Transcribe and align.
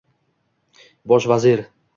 Bosh 1.13 1.31
vazir 1.35 1.65